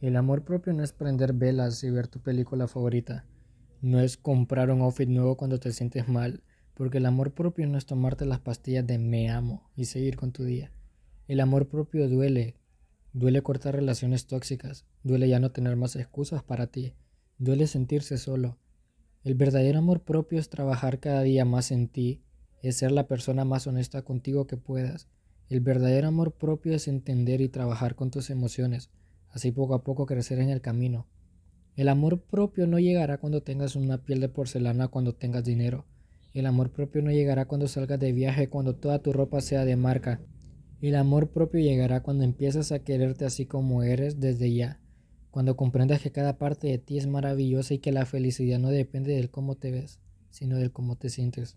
[0.00, 3.24] El amor propio no es prender velas y ver tu película favorita.
[3.80, 6.42] No es comprar un outfit nuevo cuando te sientes mal,
[6.74, 10.32] porque el amor propio no es tomarte las pastillas de me amo y seguir con
[10.32, 10.72] tu día.
[11.28, 12.56] El amor propio duele.
[13.12, 16.94] Duele cortar relaciones tóxicas, duele ya no tener más excusas para ti,
[17.38, 18.58] duele sentirse solo.
[19.22, 22.24] El verdadero amor propio es trabajar cada día más en ti,
[22.62, 25.06] es ser la persona más honesta contigo que puedas.
[25.48, 28.90] El verdadero amor propio es entender y trabajar con tus emociones
[29.34, 31.06] así poco a poco crecer en el camino.
[31.76, 35.84] El amor propio no llegará cuando tengas una piel de porcelana, cuando tengas dinero.
[36.32, 39.74] El amor propio no llegará cuando salgas de viaje, cuando toda tu ropa sea de
[39.74, 40.20] marca.
[40.80, 44.80] El amor propio llegará cuando empiezas a quererte así como eres desde ya.
[45.32, 49.14] Cuando comprendas que cada parte de ti es maravillosa y que la felicidad no depende
[49.14, 49.98] del cómo te ves,
[50.30, 51.52] sino del cómo te sientes.